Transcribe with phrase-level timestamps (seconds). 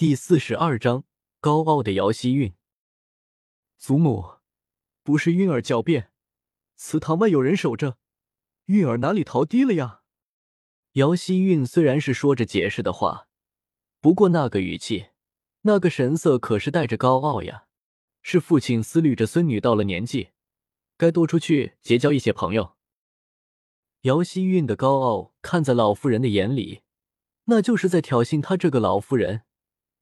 [0.00, 1.04] 第四十二章
[1.40, 2.54] 高傲的姚希韵。
[3.76, 4.36] 祖母，
[5.02, 6.10] 不是韵儿狡辩，
[6.74, 7.98] 祠堂外有人守着，
[8.64, 10.00] 韵儿哪里逃低了呀？
[10.92, 13.28] 姚希韵虽然是说着解释的话，
[14.00, 15.08] 不过那个语气、
[15.64, 17.66] 那个神色可是带着高傲呀。
[18.22, 20.30] 是父亲思虑着孙女到了年纪，
[20.96, 22.74] 该多出去结交一些朋友。
[24.04, 26.84] 姚希韵的高傲看在老夫人的眼里，
[27.44, 29.42] 那就是在挑衅她这个老妇人。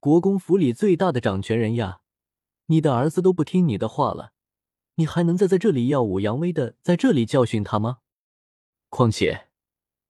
[0.00, 2.00] 国公府里最大的掌权人呀，
[2.66, 4.32] 你的儿子都不听你的话了，
[4.94, 7.98] 你还能再在这里耀武扬威的在这里教训他吗？
[8.88, 9.48] 况且，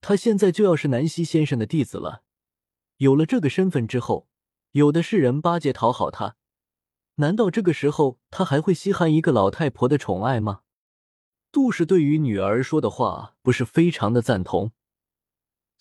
[0.00, 2.22] 他现在就要是南希先生的弟子了，
[2.98, 4.28] 有了这个身份之后，
[4.70, 6.36] 有的是人巴结讨好他，
[7.16, 10.60] 难道这个时候他还会稀罕一个老太婆的宠爱吗？
[11.50, 14.70] 杜氏对于女儿说的话不是非常的赞同。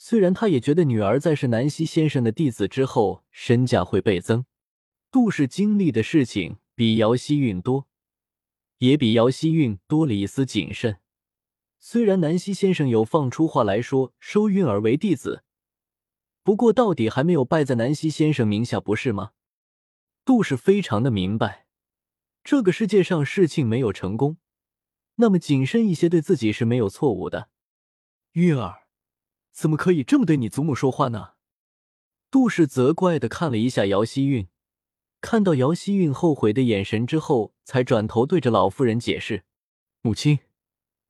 [0.02, 4.46] 虽然他也觉得女儿在是南希先生的弟子之后身价会倍增，
[5.12, 7.86] 杜氏经历的事情比姚希韵多，
[8.78, 11.00] 也比姚希韵多了一丝谨慎。
[11.80, 15.44] 虽然南希先生有放出话来说收韵儿为弟子，
[16.44, 19.32] 不过到底还没有拜在南希先生名下，不是吗？
[20.24, 21.66] 杜氏非常的明白，
[22.42, 24.38] 这个世界上事情没有成功，
[25.16, 27.50] 那么谨慎一些对自己是没有错误的。
[28.32, 28.89] 韵儿。
[29.60, 31.32] 怎么可以这么对你祖母说话呢？
[32.32, 34.48] 杜氏责怪的看了一下姚希韵，
[35.20, 39.44] 看到姚希韵后悔的眼神之后，才转头对着老夫人解释
[40.00, 40.40] ：“母亲，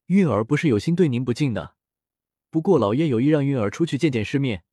[0.07, 1.75] 韵儿不是有心对您不敬的，
[2.49, 4.63] 不过老爷有意让韵儿出去见见世面，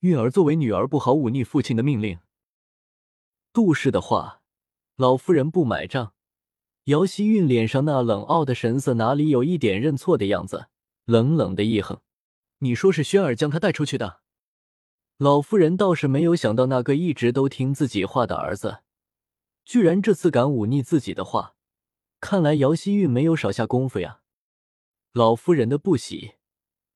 [0.00, 2.18] 韵儿作为女儿不好忤逆父亲的命令。”
[3.54, 4.42] 杜氏的话，
[4.96, 6.12] 老夫人不买账。
[6.84, 10.68] 姚希韵脸上那冷傲的神色，哪里有一点认错的样子？
[11.06, 12.02] 冷冷的一哼。
[12.60, 14.20] 你说是轩儿将他带出去的？
[15.18, 18.82] 老夫人倒是没有想到，那个一直都听自己话的儿子，
[19.64, 21.54] 居然这次敢忤逆自己的话。
[22.20, 24.20] 看来姚希韵没有少下功夫呀。
[25.12, 26.36] 老夫人的不喜，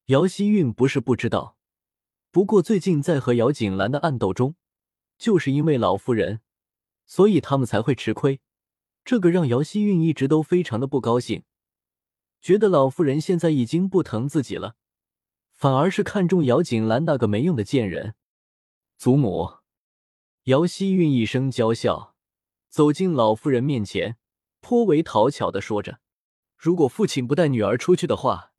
[0.06, 1.59] 姚希韵不是不知道。
[2.31, 4.54] 不过最近在和姚锦兰的暗斗中，
[5.19, 6.41] 就是因为老夫人，
[7.06, 8.41] 所以他们才会吃亏。
[9.04, 11.44] 这个让姚希韵一直都非常的不高兴，
[12.41, 14.76] 觉得老夫人现在已经不疼自己了。
[15.60, 18.15] 反而是看中姚锦兰那个没用的贱人，
[18.97, 19.59] 祖母。
[20.44, 22.15] 姚希韵一声娇笑，
[22.71, 24.16] 走进老夫人面前，
[24.62, 26.00] 颇为讨巧的说着
[26.56, 28.54] ：“如果父亲不带女儿出去的话，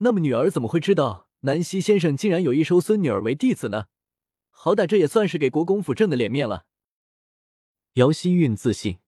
[0.00, 3.86] 那么女儿怎么会知道南希先生竟然有意收孙女儿为弟子呢？
[4.50, 6.66] 好歹这也算是给国公府挣的脸面了。”
[7.96, 8.98] 姚希韵自信，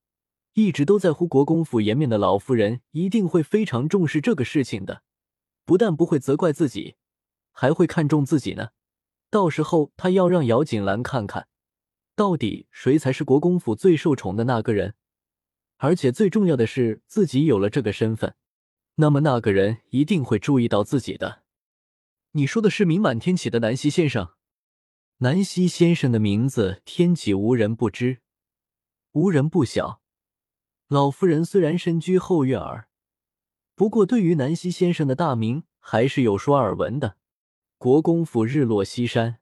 [0.54, 5.02] 一直都在乎国公府颜面的老夫人一定会非常重视这个事情的，
[5.66, 6.96] 不但不会责怪自己。
[7.54, 8.68] 还会看重自己呢，
[9.30, 11.48] 到时候他要让姚锦兰看看，
[12.14, 14.96] 到底谁才是国公府最受宠的那个人。
[15.76, 18.34] 而且最重要的是，自己有了这个身份，
[18.96, 21.42] 那么那个人一定会注意到自己的。
[22.32, 24.30] 你说的是名满天启的南希先生？
[25.18, 28.20] 南希先生的名字，天启无人不知，
[29.12, 30.00] 无人不晓。
[30.88, 32.88] 老夫人虽然身居后院儿，
[33.74, 37.16] 不过对于南希先生的大名还是有说耳闻的。
[37.78, 39.40] 国公府日落西山，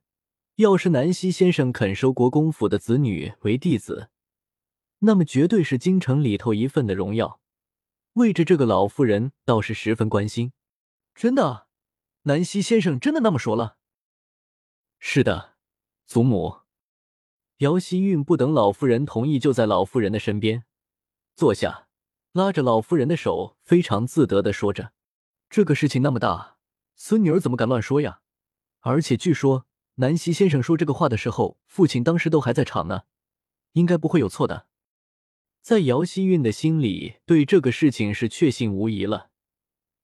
[0.56, 4.10] 要是南希先生肯收国公府的子女为弟子，
[5.00, 7.40] 那么绝对是京城里头一份的荣耀。
[8.14, 10.52] 为着这个老妇人倒是十分关心。
[11.14, 11.68] 真的，
[12.22, 13.76] 南希先生真的那么说了？
[14.98, 15.54] 是的，
[16.06, 16.62] 祖母。
[17.58, 20.64] 姚希韵不等老妇人同意，就在老妇人的身边
[21.36, 21.86] 坐下，
[22.32, 24.92] 拉着老妇人的手，非常自得的说着
[25.48, 26.56] ：“这个事情那么大，
[26.96, 28.20] 孙女儿怎么敢乱说呀？”
[28.82, 29.66] 而且据说
[29.96, 33.02] 南希先生说这个话的时候，父亲当时都还在场呢，
[33.72, 34.66] 应该不会有错的。
[35.60, 39.30] 在姚希韵的心里，对这个事情是确信无疑了，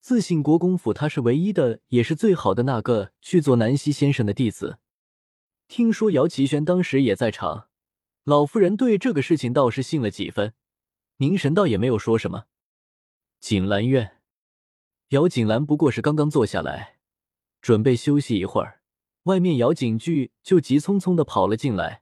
[0.00, 4.78] 自信国公府他是唯一的，也是最好的那个去做南希先生的弟子。
[5.67, 7.69] 听说姚奇轩当时也在场，
[8.22, 10.55] 老夫人对这个事情倒是信了几分，
[11.17, 12.44] 凝神倒也没有说什么。
[13.41, 14.19] 锦兰院，
[15.08, 16.94] 姚锦兰不过是刚刚坐下来。
[17.61, 18.77] 准备休息一会儿，
[19.28, 22.00] 外面姚景巨就急匆匆的跑了进来，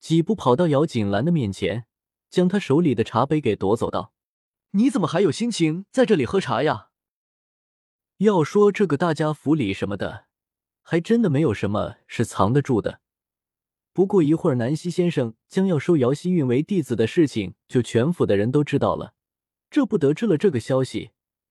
[0.00, 1.84] 几步跑到姚景兰的面前，
[2.30, 4.14] 将他手里的茶杯给夺走，道
[4.72, 6.88] ：“你怎么还有心情在这里喝茶呀？”
[8.18, 10.24] 要说这个大家府里什么的，
[10.82, 13.00] 还真的没有什么是藏得住的。
[13.92, 19.12] 不过一会儿，南希先生将要收姚希韵为弟子的事情，就全府的人都知道了。
[19.68, 21.10] 这不得知了这个消息。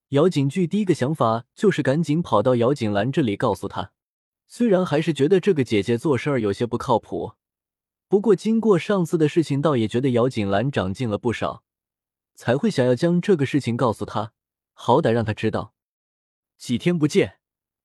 [0.09, 3.91] 姚景巨第一个想法就是赶紧跑到姚景兰这里，告诉她，
[4.47, 7.33] 虽然还是觉得这个姐姐做事儿有些不靠谱，
[8.07, 11.63] 不过经过上次的事情，倒也觉得姚锦兰长进了不少，
[12.35, 14.33] 才会想要将这个事情告诉她，
[14.73, 15.73] 好歹让她知道。
[16.57, 17.39] 几天不见，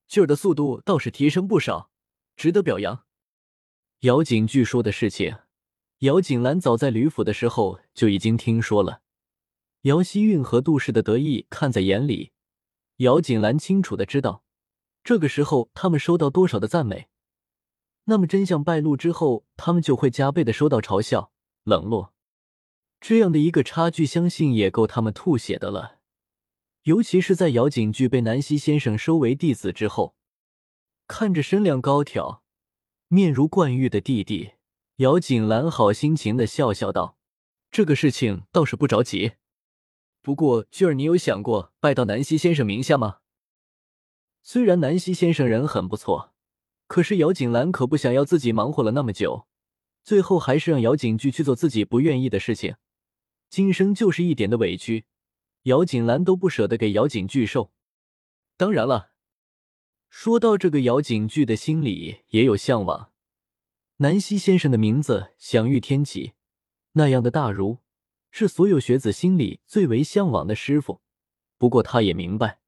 [0.06, 1.90] 俊儿的速度倒是提升不少，
[2.36, 3.04] 值得表扬。
[4.00, 5.36] 姚景巨说的事情，
[6.00, 9.02] 姚锦兰早在吕府的时候就已经听说了。
[9.82, 12.32] 姚希韵和杜氏的得意看在眼里，
[12.98, 14.44] 姚锦兰清楚的知道，
[15.02, 17.08] 这个时候他们收到多少的赞美，
[18.04, 21.32] 那么真相败露之后，他们就会加倍的收到嘲笑、
[21.64, 22.12] 冷落。
[23.00, 26.00] 这样的一个差距，相信也够他们吐血的了。
[26.82, 30.14] 尤其是在姚景巨被南溪先生收为弟子之后，
[31.06, 32.42] 看着身量高挑。
[33.08, 34.52] 面如冠玉的弟弟
[34.96, 37.16] 姚景兰好心情的笑笑道
[37.72, 39.32] ：“这个事情倒是不着急，
[40.20, 43.19] 不过俊儿，你有想过拜到南溪先生名下吗？
[44.42, 46.32] 虽然南溪先生人很不错，
[46.86, 49.46] 可是姚锦兰可不想要自己忙活了那么久，
[50.02, 52.76] 最后还是让姚景巨去做自己不愿意的事情，
[53.48, 55.04] 今生就是一点的委屈，
[55.64, 57.72] 姚锦兰都不舍得给姚景巨受。
[58.56, 59.10] 当然了。”
[60.10, 63.12] 说到这个，姚景巨的心里也有向往。
[63.98, 66.32] 南溪先生的名字享誉天启，
[66.94, 67.78] 那样的大儒
[68.32, 71.00] 是所有学子心里最为向往的师傅。
[71.58, 72.58] 不过他也明白，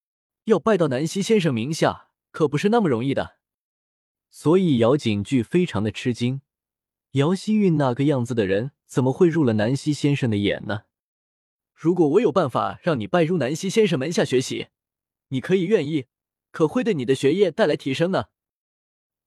[0.44, 3.36] 要拜到南溪先生名下可不是那么容易的。
[4.30, 6.40] 所以姚景巨非常的吃惊，
[7.12, 10.82] 姚希韵那个样子的人怎么会入了南溪先生的眼呢？
[11.74, 14.68] 如果我有办法让你拜入南溪先生门下学习，
[15.28, 16.06] 你可以愿意？
[16.50, 18.26] 可会对你的学业带来提升呢？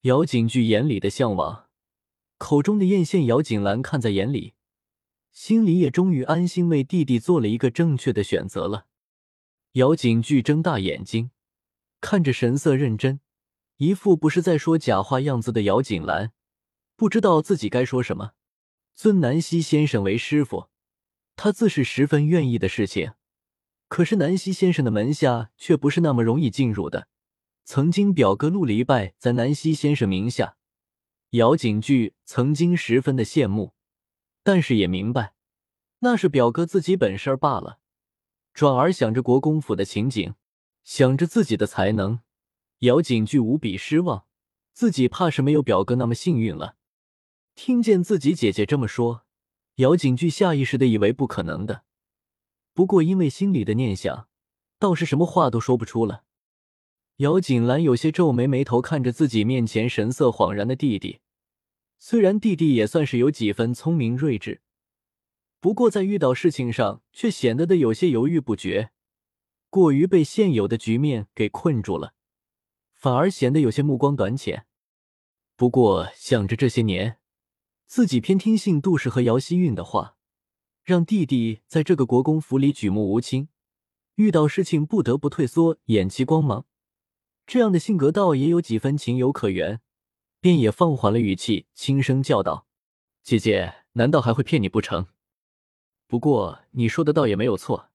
[0.01, 1.67] 姚景巨眼里的向往，
[2.37, 4.53] 口中的艳羡，姚景兰看在眼里，
[5.31, 8.85] 心里也终于安心，为弟弟做了一个正确的选择了。
[9.75, 11.31] 姚景巨睁大眼睛，
[11.99, 13.19] 看着神色认真、
[13.75, 16.31] 一副不是在说假话样子的姚景兰，
[16.95, 18.31] 不知道自己该说什么。
[18.93, 20.69] 尊南溪先生为师傅，
[21.35, 23.15] 他自是十分愿意的事情。
[23.89, 27.09] 可是南溪先生的门下却不是那么容易进入的。
[27.65, 30.55] 曾经表哥陆离拜在南溪先生名下，
[31.31, 33.73] 姚景巨曾经十分的羡慕，
[34.41, 35.33] 但是也明白
[35.99, 37.79] 那是表哥自己本事罢了。
[38.55, 40.33] 转而想着国公府的情景，
[40.85, 42.21] 想着自己的才能，
[42.79, 44.25] 姚景巨无比失望，
[44.71, 46.77] 自己怕是没有表哥那么幸运了。
[47.53, 49.25] 听见自己姐姐这么说，
[49.75, 51.83] 姚景巨下意识的以为不可能的，
[52.73, 54.29] 不过因为心里的念想，
[54.79, 56.23] 倒是什么话都说不出了。
[57.17, 61.19] 姚景兰有些皱眉，眉头看着自己面前神色恍然的弟弟。
[61.99, 64.61] 虽然弟弟也算是有几分聪明睿智，
[65.65, 68.91] 不过在遇到事情上却显得的有些犹豫不决，
[69.71, 72.13] 过于被现有的局面给困住了，
[72.93, 74.67] 反而显得有些目光短浅。
[75.55, 77.17] 不过想着这些年
[77.87, 80.17] 自己偏听信杜氏和姚希韵的话，
[80.83, 83.49] 让弟弟在这个国公府里举目无亲，
[84.17, 86.67] 遇到事情不得不退缩，掩其光芒。
[87.47, 89.81] 这样的性格倒也有几分情有可原，
[90.39, 92.67] 便也放缓了语气，轻声叫道
[93.25, 95.07] ：“姐姐，难道还会骗你不成？
[96.07, 97.89] 不过你说的倒也没有错，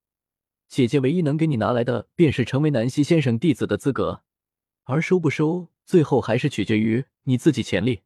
[0.68, 4.22] 姐姐唯一能给你拿来的，便是成为南溪先生弟子的资格，
[4.84, 8.02] 而收不收，最后还是取决于你自己潜力。”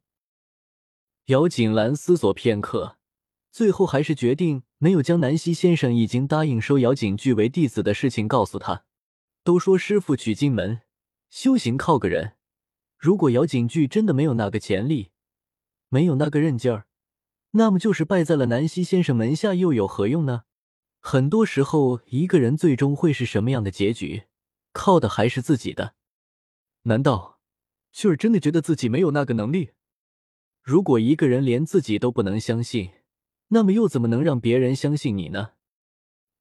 [1.25, 2.97] 姚锦兰思索片刻，
[3.51, 8.85] 最后还是决定没有将南溪先生已经答应收姚景巨为弟子的事情告诉他。
[9.43, 10.81] 都说师傅娶进门。
[11.29, 12.33] 修行靠个人，
[12.97, 15.09] 如果姚景巨真的没有那个潜力，
[15.89, 16.87] 没有那个韧劲儿，
[17.57, 20.43] 那么就是败在了南溪先生门下，又有何用呢？
[20.99, 24.23] 很多时候，一个人最终会是什么样的结局，
[24.73, 25.95] 靠的还是自己的。
[26.83, 27.39] 难道
[27.93, 29.71] 秀儿真的觉得自己没有那个能力？
[30.61, 32.91] 如果一个人连自己都不能相信，
[33.47, 35.51] 那么又怎么能让别人相信你呢？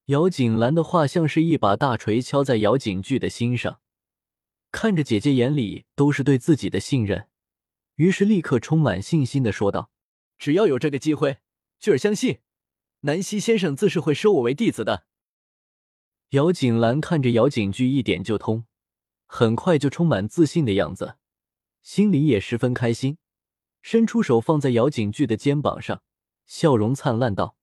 [0.06, 3.80] 姚景兰的话像是一把大锤敲在姚景巨的心上。
[4.72, 7.28] 看着姐姐眼里都是对自己的信任，
[7.94, 9.92] 于是立刻充满信心的说道
[10.44, 11.38] ：“只要有这个机会，
[11.80, 12.40] 俊儿相信
[13.00, 15.06] 南溪先生自是会收我为弟子的。”
[16.36, 18.66] 姚锦兰看着姚景巨一点就通，
[19.24, 21.16] 很快就充满自信的样子，
[21.80, 23.16] 心里也十分开心，
[23.80, 26.02] 伸出手放在姚景巨的肩膀上，
[26.44, 27.56] 笑容灿烂道：“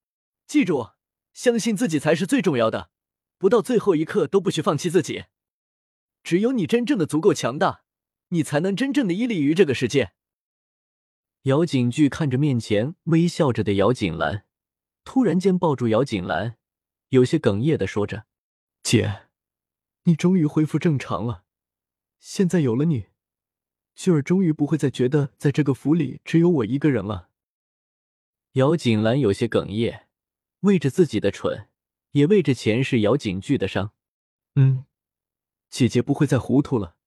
[0.47, 0.93] 记住，
[1.33, 2.89] 相信自己才是最重要的，
[3.37, 5.25] 不到最后一刻都不许放弃自己。”
[6.25, 7.83] 只有你真正的足够强大，
[8.29, 10.13] 你才能真正的屹立于这个世界。
[11.43, 14.45] 姚景巨看着面前微笑着的姚景兰，
[15.03, 16.57] 突然间抱住姚景兰，
[17.09, 18.27] 有些哽咽的说着
[18.83, 19.23] ：“姐，
[20.03, 21.45] 你终于恢复正常了。
[22.19, 23.07] 现在有了你，
[23.95, 27.29] 俊儿终于不会再觉得在这个府里只有我一个人了。”
[28.53, 30.07] 姚景兰有些哽咽，
[30.59, 31.69] 为着自己的蠢，
[32.11, 33.93] 也为着前世姚景巨的伤。
[34.53, 34.85] 嗯，
[35.71, 36.97] 姐姐不会再糊涂了，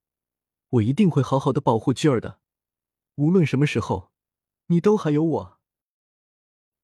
[0.70, 2.40] 我一定会好好的保护巨儿的。
[3.14, 4.10] 无论什么时候，
[4.66, 5.60] 你都还有我。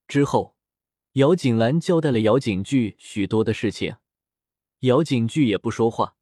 [0.06, 0.56] 之后，
[1.12, 3.96] 姚锦兰交代了姚景巨许多的事情，
[4.80, 6.16] 姚景巨也不说话，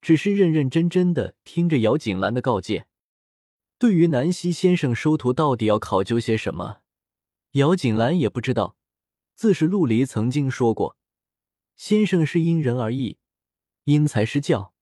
[0.00, 2.86] 只是认认真真的听着姚锦兰的告诫。
[3.78, 6.82] 对于南希先生收徒到底要考究些什么，
[7.52, 8.76] 姚锦兰也不知道。
[9.34, 10.96] 自是陆离曾经说过，
[11.74, 13.18] 先生是因人而异，
[13.84, 14.72] 因材施教，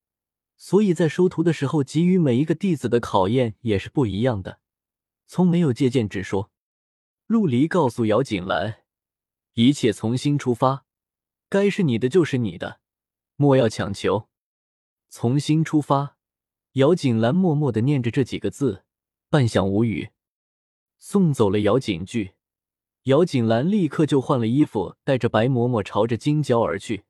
[0.56, 4.60] 所以在收徒的时候给予每一个弟子的考验也是不一样的，
[5.32, 6.50] 从没有借鉴之说。
[7.28, 8.82] 陆离告诉姚锦兰，
[9.54, 10.84] 一切从心出发，
[11.48, 12.80] 该是你的就是你的，
[13.36, 14.28] 莫要强求。
[15.08, 16.16] 从心出发，
[16.72, 18.82] 姚锦兰默默的念着这几个字。
[19.28, 20.10] 半晌无语，
[20.98, 22.32] 送走了姚景巨，
[23.04, 27.04] 姚锦兰立刻就换了衣服，带着白嬷嬷朝着京郊而去。